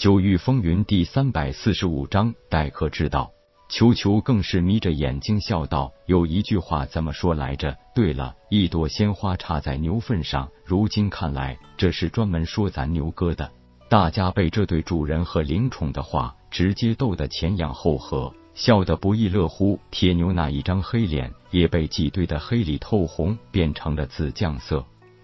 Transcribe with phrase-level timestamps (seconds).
[0.00, 3.30] 九域风云第三百四十五章待客之道。
[3.68, 7.76] 球球更是眯着眼睛笑道：“有一句话怎么说来着？
[7.94, 10.48] 对了，一朵鲜花插在牛粪上。
[10.64, 13.52] 如今看来，这是专门说咱牛哥的。”
[13.90, 19.78] 大家被这对主人和灵宠的话直接逗得前仰后合，笑得不亦乐乎。
[19.90, 24.82] 铁牛那一张黑脸也被挤兑的黑里透红，变成了紫酱色。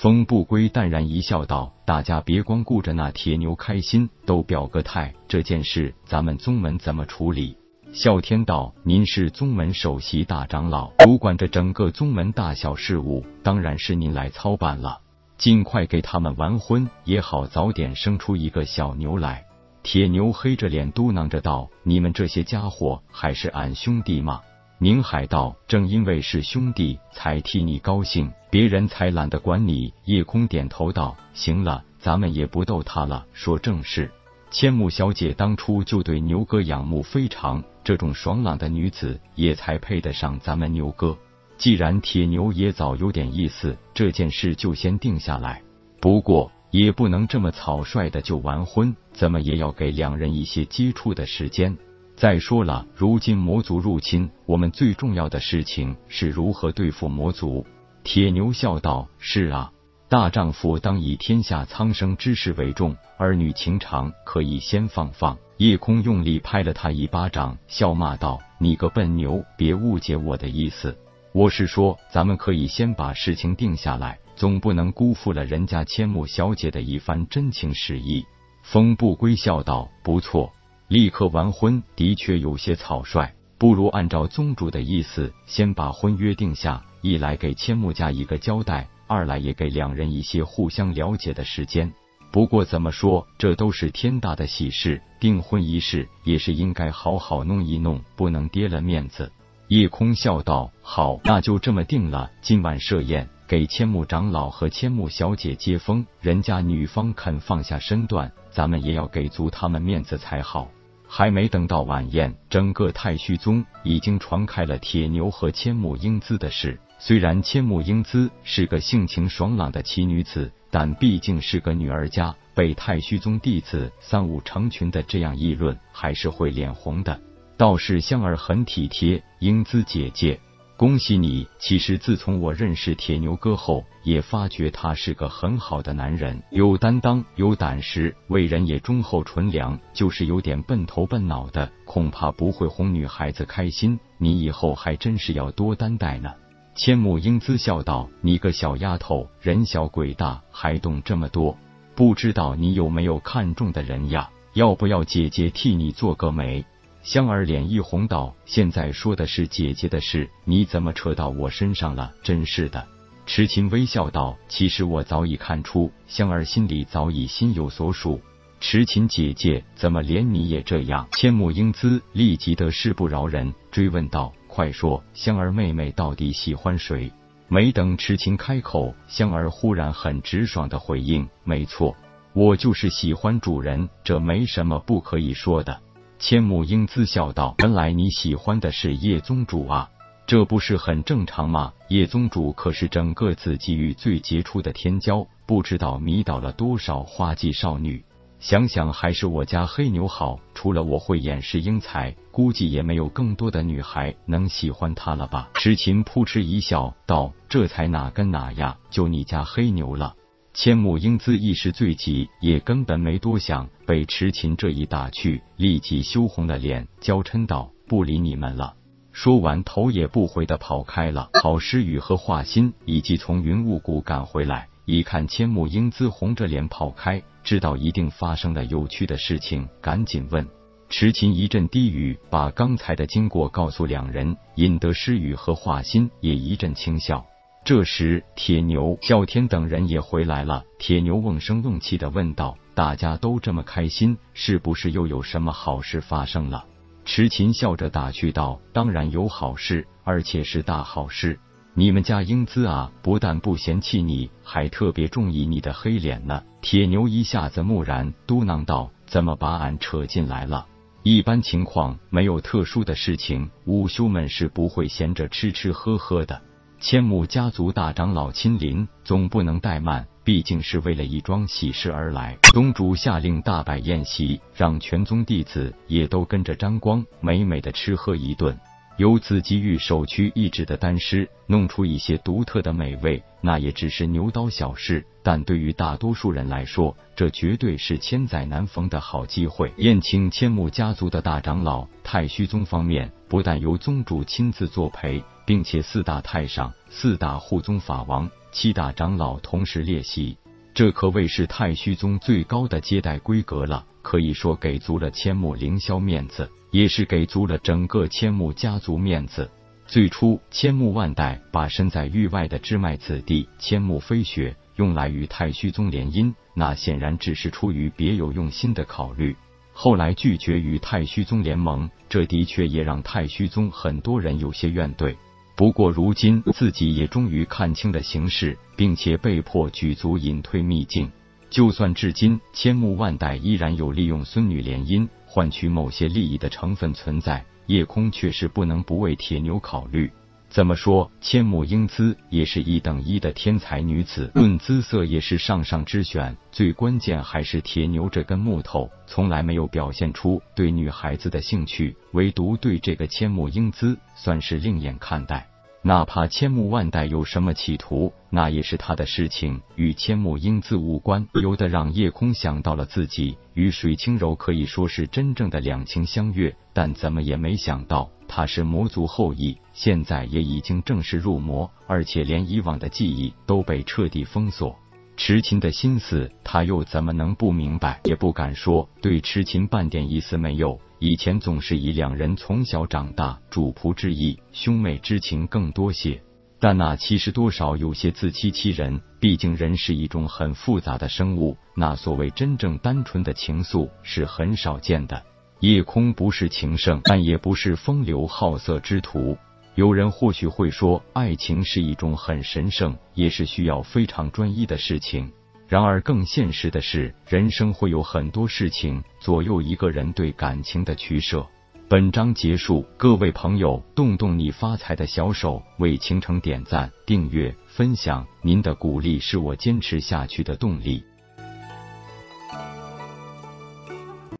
[0.00, 5.12] 风不归淡然一笑，道：“大家别光顾着那铁牛开心，都表个态。
[5.26, 7.58] 这件事咱们宗门怎么处理？”
[7.92, 15.00] 啸天道：“您是宗门首席大长老，主管着整个宗门大小事务，当然是您来操办了。
[15.36, 19.46] 尽快给他们完婚，也好早点生出一个小牛来。”
[19.82, 24.42] 铁牛黑着脸嘟囔着道：“你们这些家伙还是俺兄弟吗？”
[24.80, 34.08] 宁海道：“正因为是兄弟，才替你高兴，别人才懒得管你。”夜空点头道：“行了，咱们也不逗他了，说正事。
[34.52, 41.18] 千木小姐当初就对牛哥仰慕非常，这种爽朗的女子也才配得上咱们牛哥。
[41.56, 45.60] 既然铁牛也早有点意思，这件事就先定下来。
[46.00, 51.76] 不过也不能这么草率的就完婚，怎么也要给两人一些接触的时间。”
[52.18, 57.64] 再说了，如今魔族入侵，我们最重要的事情是如何对付魔族。
[58.02, 59.70] 铁牛笑道：“是啊，
[60.08, 70.98] 大丈夫当以天下苍生之事为重，儿女情长可以先放放。”夜空用力拍了他一巴掌，笑骂道：“你个笨牛，别误解我的意思，
[71.32, 78.24] 我是说，咱们可以先把事情定下来，总不能辜负了人家千木小姐的一番真情实意。”
[78.64, 80.52] 风不归笑道：“不错。”
[80.88, 86.82] 立刻完婚的确有些草率，不如按照宗主的意思，先把婚约定下。
[87.02, 91.92] 一来给千木家一个交代，二来也给两人一些互相了解的时间。
[92.32, 99.30] 不过怎么说，这都是天大的喜事，订婚仪式也是应该好好弄一弄，不能跌了面子。
[99.68, 102.30] 夜空笑道：“好，那就这么定了。
[102.40, 106.06] 今晚设宴，给千木长老和千木小姐接风。
[106.22, 110.70] 人家女方肯放下身段，咱们也要给足他们面子才好。”
[111.08, 116.78] 还没等到晚宴，整个太虚宗已经传开了铁牛和千木英姿的事。
[117.00, 127.18] 虽然千木英姿是个性情爽朗的奇女子，但毕竟是个女儿家，被太虚宗弟子三五成群的这样议论，还是会脸红的。
[127.56, 130.38] 倒是香儿很体贴，英姿姐姐。
[130.78, 131.48] 恭喜你！
[131.58, 139.76] 其实自从我认识铁牛哥后，也发觉他是个很好的男人，有担当，有胆识，为人也忠厚纯良。
[139.92, 143.98] 就是有点笨头笨脑的，恐怕不会哄女孩子开心。
[144.18, 146.32] 你以后还真是要多担待呢。
[146.76, 151.58] 千木英姿笑道：“你个小丫头，人小鬼大，还懂这么多？
[151.96, 154.30] 不知道你有没有看中的人呀？
[154.52, 156.64] 要不要姐姐替你做个媒？”
[157.08, 162.12] 香儿脸一红，道：“现在说的是姐姐的事，你怎么扯到我身上了？
[162.22, 162.86] 真是的。”
[163.24, 168.20] 池琴微笑道：“其实我早已看出，香儿心里早已心有所属。
[168.60, 177.10] 池琴姐姐，怎么连你也这样？”千木英姿立即得势不饶人，追问道：“快说，香儿妹妹到底喜欢谁？”
[177.48, 181.96] 没等池琴开口，香儿忽然很直爽的回应：“没错，
[182.34, 185.80] 我就是喜欢主人，这没什么不可以说的。”
[186.18, 189.88] 千木英姿笑道：“原来你喜欢的是叶宗主啊，
[190.26, 191.72] 这不是很正常吗？
[191.88, 198.04] 叶宗主可是整个紫极域最杰出的天骄，不知道迷倒了多少花季少女。
[198.40, 208.76] 想想还是我家黑牛好，除了我会掩饰英才，估计也没有更多的女孩能喜欢他了吧？”痴情扑哧一笑道：“这才哪跟哪呀？
[208.90, 210.14] 就你家黑牛了。”
[210.60, 218.74] 千木英姿一时醉急，也根本没多想，被痴情这一打趣，立即羞红了脸，娇嗔道：“不理你们了。”
[219.12, 221.30] 说完，头也不回的跑开了。
[221.34, 230.44] 郝诗雨和华心以及从云雾谷赶回来，一看千木英姿红着脸跑开，知道一定发生了有趣的事情，赶紧问。
[230.88, 237.24] 痴情一阵低语，把刚才的经过告诉两人，引得诗雨和华心也一阵轻笑。
[237.64, 240.64] 这时，铁牛、啸天等人也回来了。
[240.78, 246.64] 铁牛瓮声瓮气的问道：“大家都这么开心，是不是又有什么好事发生了？”
[247.04, 251.38] 痴琴笑着打趣道：“当然有好事，而且是大好事。
[251.74, 260.66] 你们家英姿啊，不但不嫌弃你，还特别中意你的黑脸呢。”铁牛一下子木然，嘟囔道：“怎么把俺扯进来了？
[261.02, 266.40] 一般情况，没有特殊的事情，午休们是不会闲着吃吃喝喝的。”
[266.80, 272.38] 千木家族大长老亲临，总不能怠慢，毕竟是为了一桩喜事而来。
[272.52, 278.56] 宗主下令大摆宴席，让全宗弟子也都跟着沾光，美美的吃喝一顿。
[278.96, 289.72] 由此机遇首屈一指的丹师弄出一些独特的美味，那也只是牛刀小事，但对于大多数人来说，这绝对是千载难逢的好机会。
[289.78, 300.36] 宴请千木家族的大长老，太虚宗方面不但由宗主亲自作陪，并且四大太上、四大护宗法王、七大长老同时列席，
[300.74, 306.46] 这可谓是太虚宗最高的接待规格了，可以说给足了千木凌霄面子。
[306.70, 309.50] 也是给足了整个千木家族面子。
[309.86, 319.34] 最初，千木万代把身在域外的支脉子弟千木飞雪用来与太虚宗联姻，那显然只是出于别有用心的考虑。
[319.72, 325.16] 后来拒绝与太虚宗联盟，这的确也让太虚宗很多人有些怨怼。
[325.58, 331.10] 不过，如今自己也终于看清了形势，并且被迫举足隐退秘境。
[331.50, 335.08] 就算至今，千慕万代依然有利用孙女联姻。
[335.26, 340.08] 换取某些利益的成分存在，叶空却是不能不为铁牛考虑。
[340.48, 346.36] 怎么说，千木英姿也是一等一的天才女子，论姿色也是上上之选。
[346.50, 355.46] 最关键还是铁牛这根木头从来没有表现出对女孩子的兴趣，唯独对这个千木英姿算是另眼看待。
[355.88, 361.26] 哪怕千木万代有什么企图，那也是他的事情，与千木英姿无关。
[361.32, 374.78] 由得让夜空想到了自己与水清柔可以说是真正的两情相悦，但怎么也没想到他是魔族后裔，现在也已经正式入魔，而且连以往的记忆都被彻底封锁。
[375.18, 378.00] 痴情的心思，他又怎么能不明白？
[378.04, 380.80] 也不敢说对痴情半点意思没有。
[381.00, 386.22] 以前总是以两人从小长大、主仆之意、兄妹之情更多些，
[386.60, 389.00] 但那其实多少有些自欺欺人。
[389.18, 395.20] 毕竟人是一种很复杂的生物，那所谓真正单纯的情愫是很少见的。
[395.58, 399.36] 夜空不是情圣，但也不是风流好色之徒。
[399.78, 405.30] 有人或许会说，爱情是一种很神圣，也是需要非常专一的事情。
[405.68, 411.46] 然而，更现实的是，人生会有很多事情左右一个人对感情的取舍。
[411.88, 421.04] 本章结束，各位朋友，动动你发财的小手，为倾城点赞、订阅、分享，您的鼓励是我坚持下去的动力。